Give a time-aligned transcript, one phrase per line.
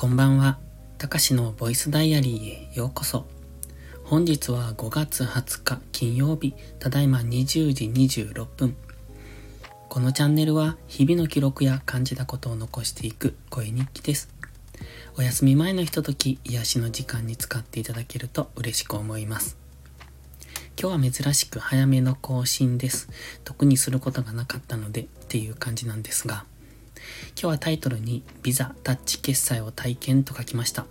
[0.00, 0.58] こんばんは。
[0.96, 3.26] たかしのボイスダイアリーへようこそ。
[4.02, 8.74] 本日は5月20日金曜日、ただいま20時26分。
[9.90, 14.30] このチャンネルは日々の記録や感じたことを残していく声日記です。
[15.18, 19.58] お休み前のひととき、癒しの時間に使っていただけると嬉しく思います。
[20.80, 23.10] 今日は珍しく早めの更新です。
[23.44, 26.46] 特にすることがなかったのでっていう感じなんですが、
[27.34, 30.86] 今日はタイトルにビザタッチ決済を体験と書きました。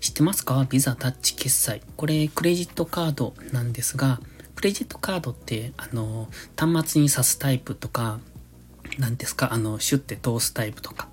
[0.00, 0.66] 知ってますか？
[0.68, 1.82] ビザタッチ決済。
[1.96, 4.20] これクレジットカードなんですが、
[4.56, 8.20] クレジットカードって、あの、端末に挿すタイプとか、
[8.98, 11.08] 何ですか、あの、シュッて通すタイプとか、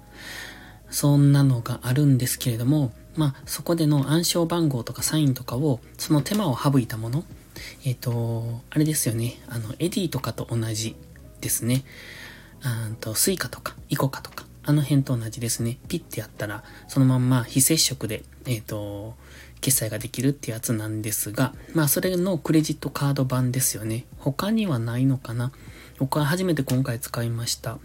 [0.90, 7.24] そんなのがあるんですけれども、まあ、そこでの暗証番号とかサインとかを、その手間を省いたもの、
[7.86, 10.96] えっ、ー、と、あれですよね、あの、エディとかと同じ
[11.40, 11.84] ですね。
[12.64, 15.80] うんと、スイカとか、イコカとか、あの辺と同じですね。
[15.88, 19.16] ピッてやったら、そのまんま非接触で、えっ、ー、と、
[19.62, 24.06] 決済ができるってやつなんですが、まあそれのクレジットカード版ですよね。
[24.18, 25.52] 他にはないのかな
[25.98, 27.80] 僕は初めて今回使いました。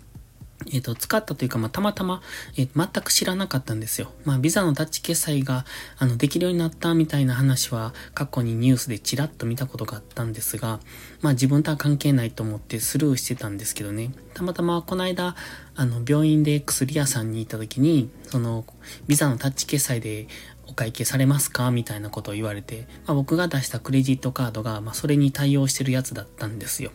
[0.68, 2.22] えっ、ー、と、使ったというか、まあ、たまたま、
[2.56, 4.12] えー、全く知らなかったんですよ。
[4.24, 5.64] まあ、ビザのタッチ決済が、
[5.98, 10.80] あの、できるようになったみたいな話は、過去にニュースでチラッと見たことがあったんですが、
[11.20, 14.12] まあ、自分とは関係ないと思ってスルーしてたんですけどね。
[14.34, 15.36] たまたま、この間、
[15.74, 18.64] あの、病院で薬屋さんに行った時に、その、
[19.06, 20.28] ビザのタッチ決済で、
[20.68, 21.70] お会計されますか？
[21.70, 26.92] みたいなことを言われて、まあ、僕が出したクレジットカードが、まあ、それに対応してるやつだったんですよ。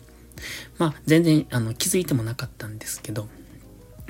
[0.78, 3.28] まあ、全然、あの、気づいてもなかったんですけど、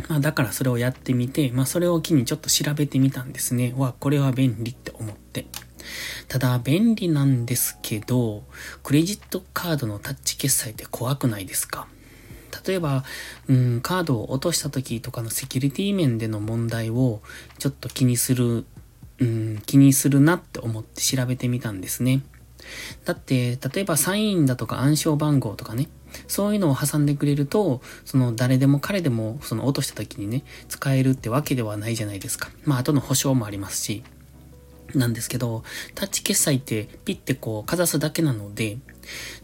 [0.08, 3.74] まあだからそれをやってみて、まあそれを機にちょっと調べてみたんですね。
[3.76, 5.46] わ、これは便利って思って。
[6.28, 8.44] ただ便利なんですけど、
[8.82, 11.88] クレジットカードのタッチ決済って怖くないですか？
[12.66, 13.04] 例えば、
[13.48, 17.22] うん、カードを落とした時とかのセキュリティ面での問題を
[17.58, 18.66] ちょっと気にする、
[19.18, 22.22] うん、気にするなって思って調べてみたんですね。
[23.04, 25.88] だって、例えばサインだとか暗証番号とかね、
[26.26, 32.50] そういうのを挟んでくれると、その誰でも彼でもその落とした時にね、使えるってわけではないじゃないですか。
[32.64, 34.02] まあ後の保証もありますし。
[34.94, 35.64] なんですけど、
[35.94, 38.78] タッチ決済ってピッてこうかざすだけなので、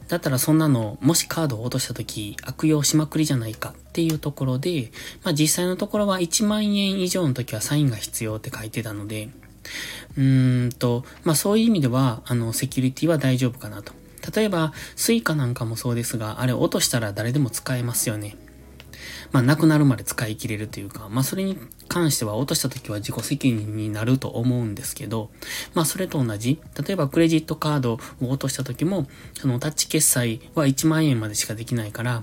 [0.08, 4.90] だったらそんなの、もしカードを落とした時悪用しまくりじゃないかっていうところで、
[5.22, 9.28] まあ実際のところは1万円以上の時はサインが必要って書いてたので、
[10.16, 13.92] うーんと、まあそういう意味では、あの、セキュリティは大丈夫かなと。
[14.34, 18.36] 例えば、スイカなんかもそうですが、あれ落としたら誰でも使えますよね。
[19.32, 21.58] まあ、なくなるまで使い切れるというか、まあ、それに
[21.88, 25.30] 関しては落とした時は自己責任になると思うんですけど、
[25.74, 32.22] まあ、それと同じ、例えばクレジットカードを落とした時も、そのタッチ決済は1万円までしかできないから、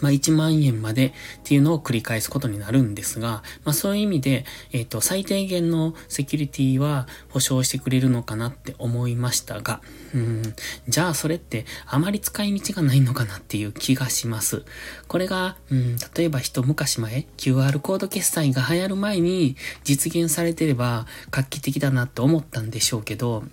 [0.00, 1.12] まあ、1万円までっ
[1.44, 9.80] ていうのを繰り返すことになるんですが、まあ、そういう意味で、えっ、ー、と、最低限のセキュリティは保証してくれるのかなって思いましたが、
[10.14, 10.42] うん、
[10.88, 14.64] じゃあそれってあまり使い道がないのかなっていう気がします。
[15.06, 23.44] これが、うん、例えば一昔前、QR コード決済が流行る前に実現されてれば画期的だなって思ったんでしょうけど、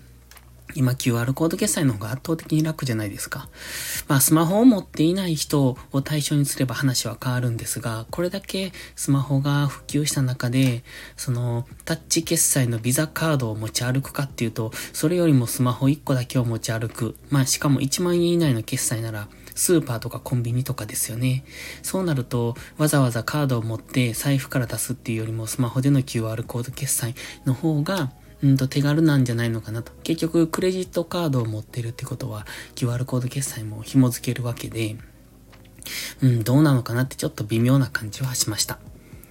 [0.74, 3.48] 今 QR コード決済の方が圧倒的に楽じゃないですか。
[4.08, 10.84] まあスマホを持っていない人を対象にすれば話は変わるんですが、これだけスマホが普及した中で、
[11.16, 17.16] そのタッチ決済のビザカードを持ち歩くかっていうと、それよりもスマホ1個だけを持ち歩く。
[17.30, 21.46] まあしかも1万円以内の決済なら、スーパーとかコンビニとかですよね。
[21.82, 27.16] そうなると、わざわざカードを持って財布から出すっていうよりもスマホでの QR コード決済
[27.46, 28.12] の方が、
[28.44, 29.92] うんと手軽なんじゃないのかなと。
[30.04, 34.98] 結局、クレジットカードを持ってるってことは、QR コード決済も紐付けるわけで、
[36.22, 38.80] うん、どうなのかなってちょっと微妙な感じはしました。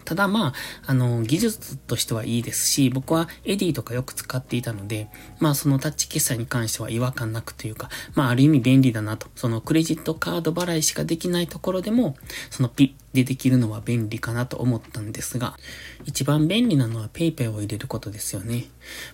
[0.04, 0.54] ただまあ、
[0.86, 5.08] あの、技術としてはいいですし、僕はエディとかよく使っていたので、
[5.40, 9.28] まあそのタッチ決済に関しては違和感なくというか、まあある意味便利だなと。
[9.34, 12.16] そのクレジットカード払いしかできないところでも、
[12.50, 15.56] そのピッでできるのは便利かなと思ったんですが、
[16.04, 18.64] 一番便利なのは PayPay を入れることですよね。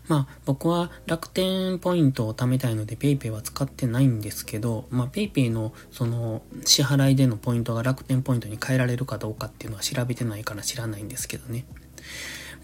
[0.08, 11.66] まあ僕は楽天ポイントを貯めたいので PayPay は使ってないんですけど、まあ PayPay のその支払いでのポイントが楽天ポイントに変えられるかどうかっていうのは調べてないから知らないんですけどね。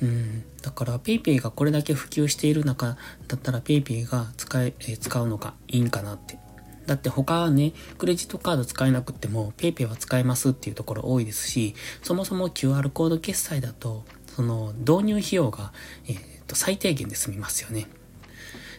[0.00, 0.44] うん。
[0.62, 2.96] だから PayPay がこれだけ普及している中
[3.28, 6.38] だったら PayPay が使え、え使うのがいいんかなって
[6.86, 15.72] だって他はね、クレジットカード使えなくても PayPay は使えますっていうところ多いですし、そもそも QR コード決済だと、その導入費用が、
[16.06, 16.16] えー、
[16.46, 17.88] と最低限で済みますよね。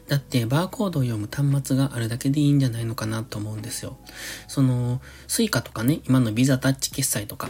[0.08, 3.98] だってバーコードを読む端末があるだけでいいんじゃないのかなと思うんですよ。
[4.48, 7.50] その、スイカとかね、今のビザタッチ決済とか、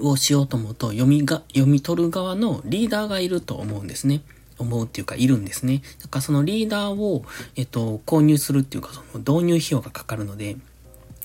[0.00, 4.22] をしようと思うと読みが、読み取る側のリーダーがいると思うんですね。
[4.58, 5.82] 思うっていうか、いるんですね。
[6.02, 7.24] だからそのリーダーを、
[7.56, 10.56] えっと、購入するっていうか、その導入費用がかかるので、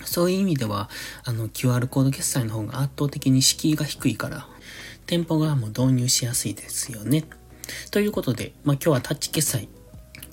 [0.05, 0.89] そういう意味では、
[1.23, 4.47] あの、QR コード決済の方が圧倒的に敷居が低いから、
[5.05, 7.25] 店舗側も導入しやすいですよね。
[7.91, 9.67] ということで、まあ今日はタッチ決済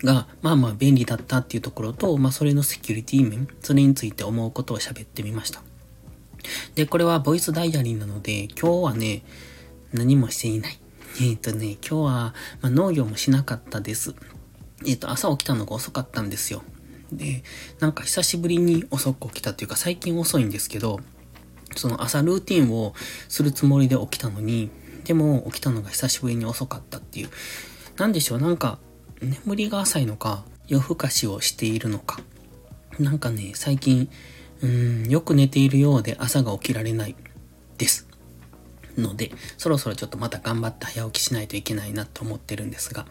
[0.04, 5.62] が、まあまあ便利だったっていうところと、まあそれのセキュリティ面、それについて思うことを喋ってみました。
[6.74, 9.22] で、これはボイスダイアリーなので、今日はね、
[9.92, 10.78] 何もしていない。
[11.18, 14.14] えっ、ー、とね、今日は、まあ、農業もしなかったです。
[14.84, 16.62] えっ、ー、と、朝起きたのが遅かったんですよ。
[17.10, 17.42] で、
[17.80, 21.00] なんか久しぶりに遅く起きたというか、最近遅いんですけど、
[21.74, 22.94] その朝ルーティンを
[23.28, 24.70] するつもりで起きたのに、
[25.04, 27.30] でも起きたのが久しぶりに遅かったっていう。
[27.96, 28.78] なんでしょう、なんか、
[29.22, 32.20] 眠りが浅いのか、夜更かしをしているのか。
[32.98, 34.10] なんかね、最近、
[34.62, 37.16] うん、よく寝ているようで朝が起きられない
[37.78, 38.05] です。
[38.98, 43.06] ので、そろそろちょっとまた頑張って早起きしないといけないなと思ってるんですが。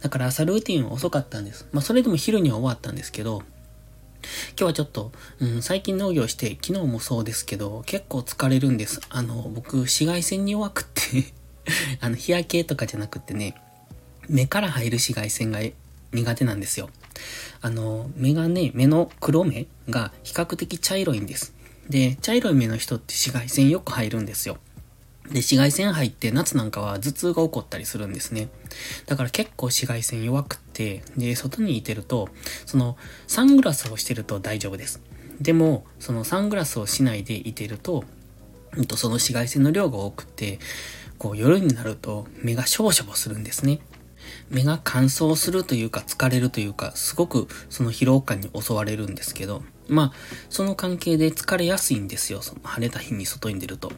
[0.00, 1.68] だから朝ルーティンは遅かったんです。
[1.72, 3.42] まあそれでも昼には終わったんですけど、
[4.58, 9.00] 今日はちょっと、うん、最近農業して、昨日もそうですけど、結構疲れるんです。
[9.08, 11.32] あの、僕、紫外線に弱くって
[12.00, 13.54] あの、日焼けとかじゃなくてね、
[14.28, 15.60] 目から入る紫外線が
[16.12, 16.90] 苦手なんですよ。
[17.60, 21.52] あの、目がね、目の黒目が比較的茶色いんです。
[21.88, 24.58] で、茶色い目の人って紫外線よく入るんですよ。
[25.28, 28.48] で、紫外線入って夏なんかは頭痛が起こったりするんですね。
[29.06, 32.28] だから結構紫外線弱くて、で、外にいてると、
[32.64, 32.96] その、
[33.26, 35.00] サングラスをしてると大丈夫です。
[35.40, 38.04] でも、そのサングラスをしないでいてると、
[38.86, 40.58] と、その紫外線の量が多くて、
[41.18, 43.80] こう夜になると目がしょぼしょぼするんですね。
[44.50, 50.12] 目が乾燥するというか疲れるというか、すごくその疲労感に襲われるんですけど、まあ、
[50.50, 52.42] その関係で疲れやすいんですよ。
[52.42, 53.92] その晴れた日に外に出ると。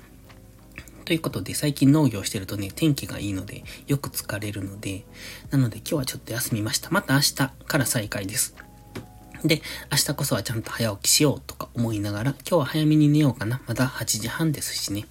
[1.08, 5.06] ということで、最近農業してるとね、天気がいいので、よく疲れるので、
[5.50, 6.90] なので今日はちょっと休みました。
[6.90, 8.54] また明日から再開です。
[9.42, 13.62] で、明日こそはちゃんと早起きしようとか思いながら、今日は早めに寝ようかな。
[13.66, 15.06] まだ8時半ですしね。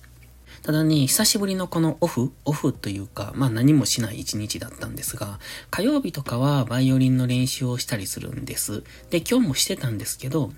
[0.62, 5.40] ただね、久しぶりのこのオフ、オフというか、まあ何もしない一日だったんですが、
[5.72, 8.84] 火曜日とかはバイオリンの練習をしたりするんです。
[9.10, 10.52] で、今日もしてたんですけど、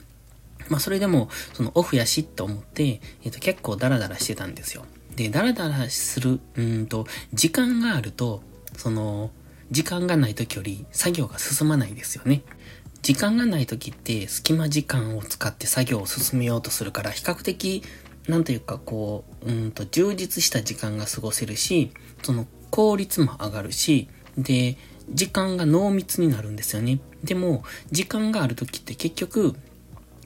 [0.67, 4.83] まあそれでも、そのオフやしって思って、えっ、と結構ダラダラしてたんですよ。
[5.19, 8.41] で、ダラダラする、うんと、時間があると、
[8.77, 9.31] その、
[9.69, 12.41] 時間がない時より作業が進まないですよね。
[13.01, 17.83] 時間がない時って隙間時間を使って作業を進めようとするから比較的
[18.27, 21.91] なんというかこう、うんと充実した時間が過ごせるし、
[22.23, 24.07] その効率も上がるし、
[24.37, 24.77] で、
[25.11, 26.99] 時間が濃密になるんですよね。
[27.23, 29.55] でも、時間がある時って結局、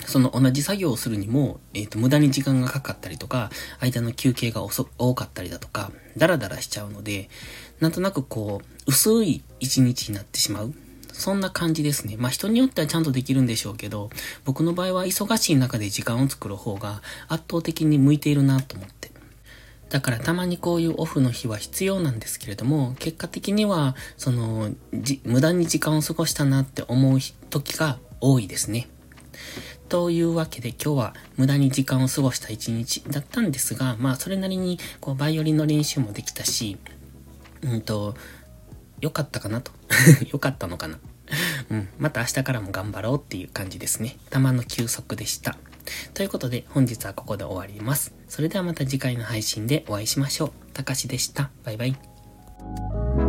[0.06, 3.50] その同じ作業をするにも、えっ、ー、と、無駄に時間がかかったりとか、
[3.80, 7.30] 間の休憩が遅多かったりだとか、ダラダラしちゃうので、
[7.80, 10.74] なんとなくこう、薄い一日になってしまう。
[11.12, 12.18] そんな感じですね。
[12.18, 14.10] まあ人によってはちゃんとできるんでしょうけど、
[14.46, 19.12] 僕の場合は忙しい中で時間を作る方が圧倒的に向いているなと思って。
[19.90, 24.72] だからたまにこういうオフの日は必要なんですけれども、結果的には、その、
[25.24, 27.20] 無駄に時間を過ごしたなって思う
[27.52, 28.88] 時が多いですね。
[29.94, 36.78] というわけで今日は無駄に時間を過ごした一日だったんですが、まあそれなりにこうバイオリンの練習もできたし、
[37.62, 38.16] うんと、
[39.02, 39.72] 良かったかなと。
[40.34, 40.98] 良かったのかな。
[41.70, 41.90] うん。
[42.00, 44.18] また明日からも頑張ろうっていう感じですね。
[44.32, 45.58] たまの休息でした。
[46.16, 48.16] ということで本日はここで終わります。
[48.28, 50.52] それではまた次回の配信でお会いしましょう。
[50.74, 51.52] たかしでした。
[51.64, 53.23] バイバイ。